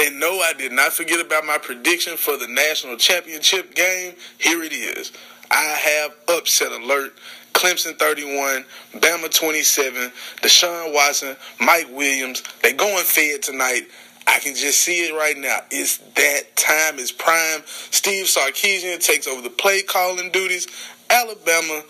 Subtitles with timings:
[0.00, 4.14] And no, I did not forget about my prediction for the national championship game.
[4.38, 5.12] Here it is.
[5.50, 7.12] I have upset alert.
[7.52, 10.10] Clemson 31, Bama 27,
[10.40, 12.42] Deshaun Watson, Mike Williams.
[12.62, 13.82] They going fed tonight.
[14.26, 15.58] I can just see it right now.
[15.70, 16.98] It's that time.
[16.98, 17.62] It's prime.
[17.66, 20.66] Steve Sarkisian takes over the play calling duties.
[21.10, 21.82] Alabama,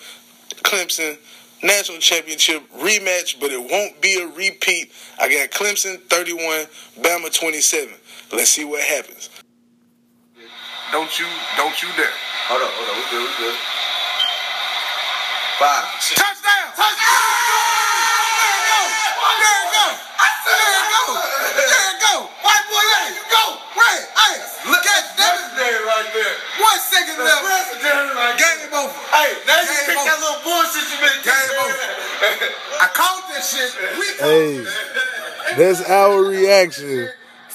[0.62, 1.16] Clemson,
[1.62, 4.92] national championship rematch, but it won't be a repeat.
[5.20, 6.66] I got Clemson 31,
[7.00, 7.94] Bama 27.
[8.30, 9.26] Let's see what happens.
[10.94, 11.26] Don't you,
[11.58, 12.14] don't you dare.
[12.46, 12.94] Hold on, hold on.
[12.94, 13.58] We good, we good.
[15.58, 15.86] Five.
[16.14, 16.66] Touchdown!
[16.78, 17.10] Touchdown!
[18.38, 18.80] There it go!
[19.34, 19.86] There it go!
[20.46, 21.02] There it go!
[21.58, 22.14] There it go!
[22.46, 23.44] White boy, hey, go!
[23.74, 24.34] Ray, hey,
[24.70, 25.50] look at that.
[25.58, 26.34] There right there.
[26.62, 27.42] One second left.
[27.42, 28.14] President.
[28.38, 28.94] Game over.
[29.10, 31.82] Hey, now you Game pick that little bullshit you been Game over.
[32.78, 33.74] I called that shit.
[33.98, 34.62] We Hey,
[35.58, 37.10] that's our reaction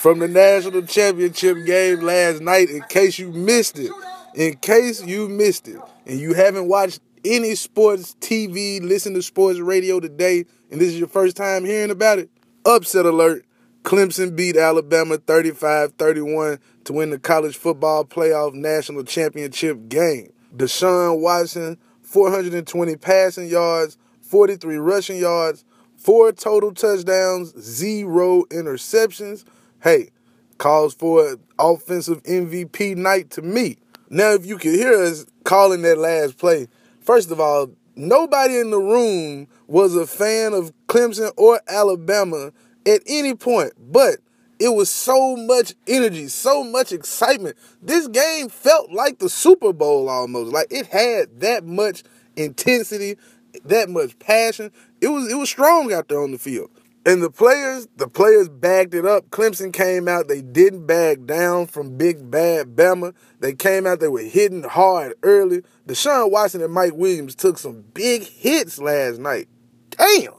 [0.06, 2.70] from the national championship game last night.
[2.70, 3.90] In case you missed it,
[4.36, 9.58] in case you missed it, and you haven't watched any sports TV, listen to sports
[9.58, 12.30] radio today, and this is your first time hearing about it,
[12.68, 13.48] upset alert.
[13.82, 20.32] Clemson beat Alabama 35 31 to win the college football playoff national championship game.
[20.56, 25.66] Deshaun Watson, 420 passing yards, 43 rushing yards,
[25.98, 29.46] four total touchdowns, zero interceptions.
[29.86, 30.10] Hey,
[30.58, 33.78] calls for an offensive MVP night to me.
[34.10, 36.70] Now, if you could hear us calling that last play,
[37.02, 42.52] first of all, nobody in the room was a fan of Clemson or Alabama
[42.88, 44.16] at any point, but
[44.58, 47.56] it was so much energy, so much excitement.
[47.80, 50.52] This game felt like the Super Bowl almost.
[50.52, 52.02] Like it had that much
[52.36, 53.18] intensity,
[53.64, 54.72] that much passion.
[55.00, 56.72] It was it was strong out there on the field.
[57.08, 59.30] And the players, the players bagged it up.
[59.30, 63.14] Clemson came out, they didn't bag down from big bad Bama.
[63.40, 65.62] They came out, they were hitting hard early.
[65.88, 69.48] Deshaun Watson and Mike Williams took some big hits last night.
[69.92, 70.34] Damn.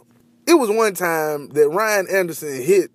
[0.47, 2.91] It was one time that Ryan Anderson hit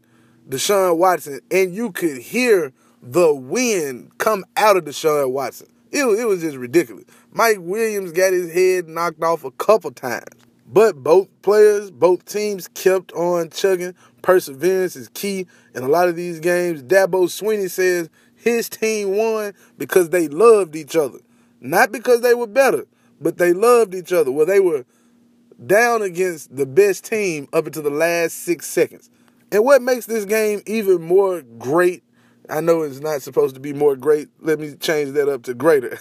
[0.49, 5.67] Deshaun Watson, and you could hear the wind come out of Deshaun Watson.
[5.91, 7.05] It it was just ridiculous.
[7.31, 10.25] Mike Williams got his head knocked off a couple times.
[10.71, 13.93] But both players, both teams kept on chugging.
[14.21, 16.81] Perseverance is key in a lot of these games.
[16.81, 21.19] Dabo Swinney says his team won because they loved each other.
[21.59, 22.85] Not because they were better,
[23.19, 24.31] but they loved each other.
[24.31, 24.85] Well, they were
[25.65, 29.09] down against the best team up until the last six seconds.
[29.51, 32.03] And what makes this game even more great,
[32.49, 34.29] I know it's not supposed to be more great.
[34.39, 35.97] Let me change that up to greater.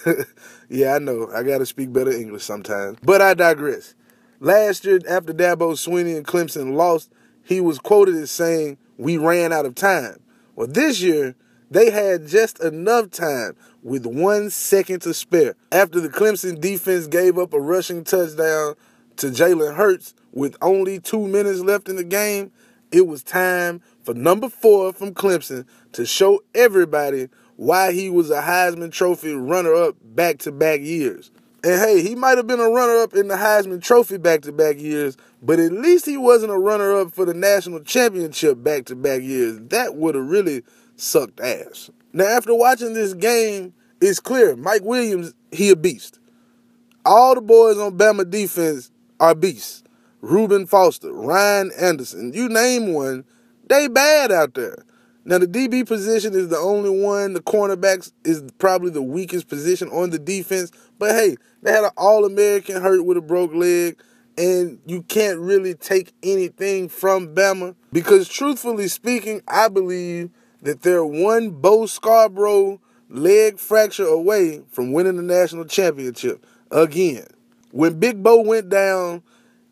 [0.69, 1.29] yeah, I know.
[1.35, 2.97] I got to speak better English sometimes.
[3.03, 3.93] But I digress.
[4.43, 7.11] Last year, after Dabo Swinney and Clemson lost,
[7.43, 10.19] he was quoted as saying, We ran out of time.
[10.55, 11.35] Well, this year,
[11.69, 15.53] they had just enough time with one second to spare.
[15.71, 18.73] After the Clemson defense gave up a rushing touchdown
[19.17, 22.51] to Jalen Hurts with only two minutes left in the game,
[22.91, 28.41] it was time for number four from Clemson to show everybody why he was a
[28.41, 31.29] Heisman Trophy runner up back to back years.
[31.63, 34.51] And hey, he might have been a runner up in the Heisman Trophy back to
[34.51, 38.85] back years, but at least he wasn't a runner up for the national championship back
[38.85, 39.59] to back years.
[39.69, 40.63] That would have really
[40.95, 41.91] sucked ass.
[42.13, 46.19] Now, after watching this game, it's clear Mike Williams, he a beast.
[47.05, 49.83] All the boys on Bama defense are beasts.
[50.21, 53.23] Reuben Foster, Ryan Anderson, you name one,
[53.67, 54.83] they bad out there.
[55.23, 57.33] Now the DB position is the only one.
[57.33, 60.71] The cornerbacks is probably the weakest position on the defense.
[60.97, 64.01] But hey, they had an All-American hurt with a broke leg,
[64.37, 70.31] and you can't really take anything from Bama because, truthfully speaking, I believe
[70.63, 72.79] that they're one Bo Scarborough
[73.09, 77.27] leg fracture away from winning the national championship again.
[77.71, 79.23] When Big Bo went down,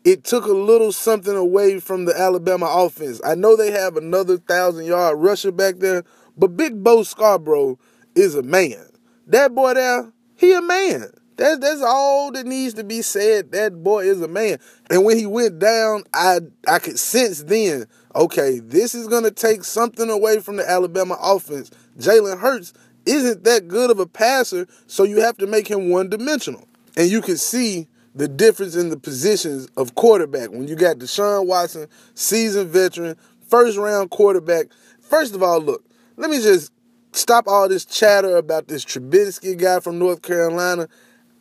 [0.04, 3.20] it took a little something away from the Alabama offense.
[3.24, 6.04] I know they have another thousand yard rusher back there,
[6.36, 7.78] but Big Bo Scarborough
[8.14, 8.86] is a man.
[9.26, 11.10] That boy there, he a man.
[11.36, 13.52] That's that's all that needs to be said.
[13.52, 14.58] That boy is a man.
[14.90, 19.64] And when he went down, I I could sense then, okay, this is gonna take
[19.64, 21.70] something away from the Alabama offense.
[21.98, 22.72] Jalen Hurts
[23.06, 26.66] isn't that good of a passer, so you have to make him one dimensional.
[26.96, 30.50] And you can see the difference in the positions of quarterback.
[30.50, 33.16] When you got Deshaun Watson, seasoned veteran,
[33.48, 34.66] first round quarterback.
[35.00, 35.84] First of all, look,
[36.16, 36.72] let me just
[37.12, 40.88] stop all this chatter about this Trubisky guy from North Carolina.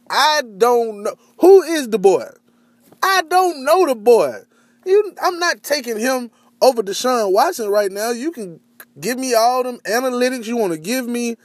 [0.09, 2.27] I don't know who is the boy.
[3.01, 4.39] I don't know the boy.
[4.85, 6.31] You, I'm not taking him
[6.61, 8.11] over Deshaun Watson right now.
[8.11, 8.59] You can
[8.99, 11.35] Give me all them analytics you want to give me.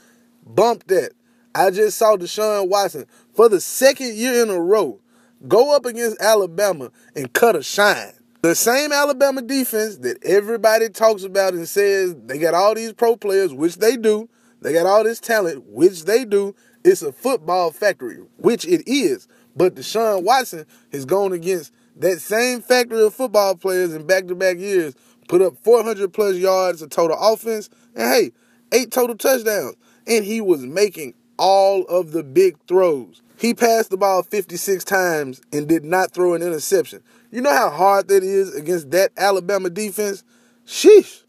[0.45, 1.11] Bump that.
[1.53, 4.99] I just saw Deshaun Watson for the second year in a row
[5.47, 8.13] go up against Alabama and cut a shine.
[8.41, 13.15] The same Alabama defense that everybody talks about and says they got all these pro
[13.15, 14.29] players, which they do.
[14.61, 16.55] They got all this talent, which they do.
[16.83, 19.27] It's a football factory, which it is.
[19.55, 24.35] But Deshaun Watson has gone against that same factory of football players in back to
[24.35, 24.93] back years,
[25.27, 28.31] put up 400 plus yards of total offense, and hey,
[28.71, 29.75] eight total touchdowns.
[30.05, 33.21] And he was making all of the big throws.
[33.37, 37.03] He passed the ball 56 times and did not throw an interception.
[37.31, 40.23] You know how hard that is against that Alabama defense?
[40.65, 41.23] Sheesh.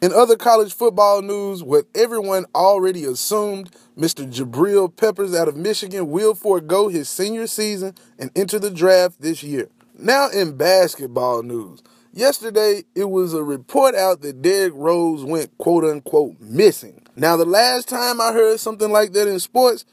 [0.00, 4.30] In other college football news, what everyone already assumed, Mr.
[4.30, 9.42] Jabril Peppers out of Michigan will forego his senior season and enter the draft this
[9.42, 9.68] year.
[9.98, 15.82] Now, in basketball news, yesterday it was a report out that Derrick Rose went quote
[15.82, 16.97] unquote missing.
[17.18, 19.84] Now, the last time I heard something like that in sports,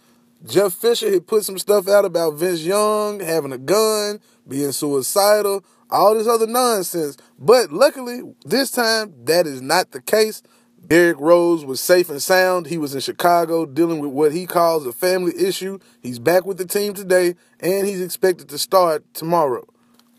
[0.46, 5.66] Jeff Fisher had put some stuff out about Vince Young having a gun, being suicidal,
[5.90, 7.18] all this other nonsense.
[7.40, 10.44] But luckily, this time, that is not the case.
[10.86, 12.68] Derrick Rose was safe and sound.
[12.68, 15.80] He was in Chicago dealing with what he calls a family issue.
[16.04, 19.66] He's back with the team today, and he's expected to start tomorrow.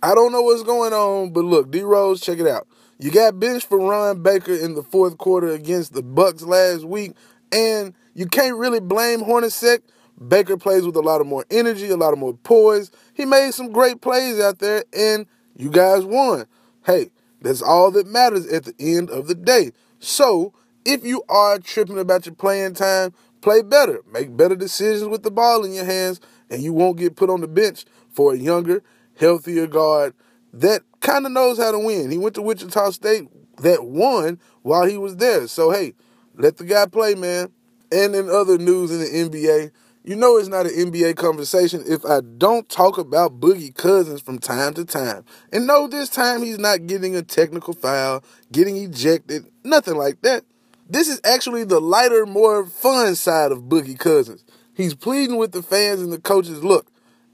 [0.02, 2.66] I don't know what's going on, but look, D Rose, check it out.
[2.98, 7.12] You got benched for Ron Baker in the fourth quarter against the Bucks last week,
[7.52, 9.80] and you can't really blame Hornacek
[10.26, 12.90] Baker plays with a lot of more energy, a lot of more poise.
[13.12, 16.46] He made some great plays out there, and you guys won.
[16.86, 17.10] Hey,
[17.42, 19.72] that's all that matters at the end of the day.
[19.98, 20.54] So,
[20.86, 23.12] if you are tripping about your playing time,
[23.42, 24.02] play better.
[24.10, 27.42] Make better decisions with the ball in your hands, and you won't get put on
[27.42, 28.82] the bench for a younger,
[29.18, 30.14] healthier guard
[30.60, 32.10] that kind of knows how to win.
[32.10, 33.28] He went to Wichita State
[33.62, 35.46] that won while he was there.
[35.48, 35.94] So, hey,
[36.34, 37.52] let the guy play, man.
[37.92, 39.70] And in other news in the NBA,
[40.04, 44.38] you know it's not an NBA conversation if I don't talk about Boogie Cousins from
[44.38, 45.24] time to time.
[45.52, 48.22] And no, this time he's not getting a technical foul,
[48.52, 50.44] getting ejected, nothing like that.
[50.88, 54.44] This is actually the lighter, more fun side of Boogie Cousins.
[54.74, 56.86] He's pleading with the fans and the coaches, look,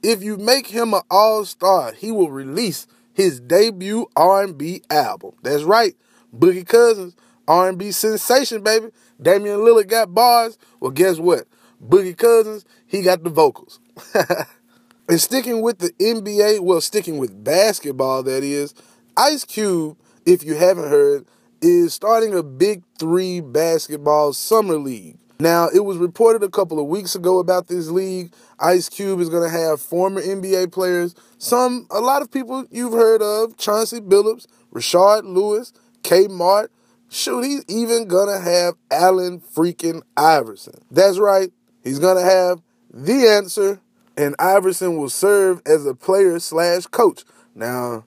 [0.02, 5.32] if you make him an all-star, he will release his debut R&B album.
[5.42, 5.94] That's right,
[6.36, 7.14] Boogie Cousins,
[7.46, 8.88] R&B sensation, baby.
[9.20, 10.58] Damian Lillard got bars.
[10.80, 11.46] Well, guess what?
[11.84, 13.80] Boogie Cousins, he got the vocals.
[15.08, 18.74] and sticking with the NBA, well, sticking with basketball, that is,
[19.16, 21.26] Ice Cube, if you haven't heard,
[21.60, 25.18] is starting a Big Three basketball summer league.
[25.40, 28.32] Now, it was reported a couple of weeks ago about this league.
[28.60, 32.92] Ice Cube is going to have former NBA players, some, a lot of people you've
[32.92, 36.68] heard of, Chauncey Billups, Rashard Lewis, Kmart.
[37.08, 40.80] Shoot, he's even going to have Allen freaking Iverson.
[40.90, 41.52] That's right,
[41.82, 42.62] He's going to have
[42.92, 43.80] the answer,
[44.16, 47.24] and Iverson will serve as a player slash coach.
[47.54, 48.04] Now,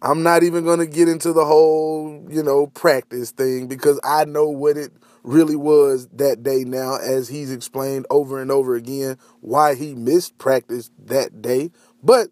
[0.00, 4.24] I'm not even going to get into the whole, you know, practice thing because I
[4.24, 9.18] know what it really was that day now, as he's explained over and over again
[9.40, 11.70] why he missed practice that day.
[12.02, 12.28] But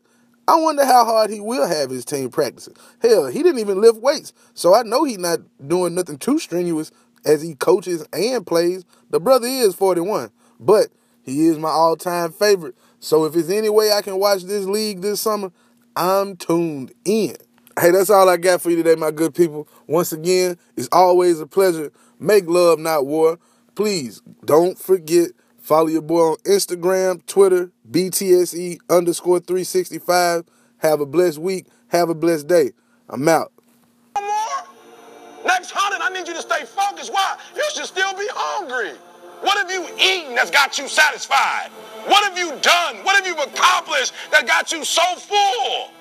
[0.47, 2.75] I wonder how hard he will have his team practicing.
[3.01, 6.91] Hell, he didn't even lift weights, so I know he's not doing nothing too strenuous
[7.25, 8.85] as he coaches and plays.
[9.11, 10.31] The brother is 41.
[10.61, 10.89] But
[11.23, 12.75] he is my all time favorite.
[13.01, 15.53] So if there's any way I can watch this league this summer,
[15.95, 17.37] I'm tuned in.
[17.81, 19.69] Hey, that's all I got for you today, my good people.
[19.87, 21.93] Once again, it's always a pleasure.
[22.19, 23.39] Make love, not war.
[23.77, 25.31] Please don't forget,
[25.61, 30.45] follow your boy on Instagram, Twitter, BTSE underscore 365.
[30.79, 31.67] Have a blessed week.
[31.89, 32.73] Have a blessed day.
[33.09, 33.53] I'm out.
[35.47, 37.13] Next hundred, I need you to stay focused.
[37.13, 37.37] Why?
[37.55, 38.99] You should still be hungry.
[39.43, 41.69] What have you eaten that's got you satisfied?
[42.07, 42.97] What have you done?
[43.05, 45.93] What have you accomplished that got you so full?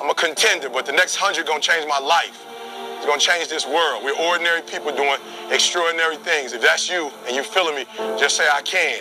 [0.00, 2.46] I'm a contender, but the next hundred gonna change my life.
[2.96, 4.02] It's gonna change this world.
[4.02, 6.52] We're ordinary people doing extraordinary things.
[6.52, 7.84] If that's you and you feeling me,
[8.16, 8.96] just say I can.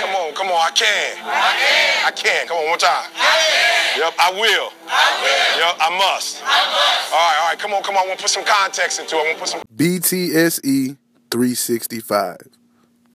[0.00, 1.18] Come on, come on, I can.
[1.26, 2.06] I can.
[2.06, 2.46] I can.
[2.46, 3.10] Come on, one time.
[3.18, 4.00] I can.
[4.00, 4.70] Yep, I will.
[4.86, 5.58] I will.
[5.58, 6.38] Yep, I must.
[6.38, 7.12] I must.
[7.12, 8.04] All right, all right, come on, come on.
[8.04, 9.18] I want to put some context into it.
[9.18, 10.96] I want to put some BTSE
[11.30, 12.59] 365.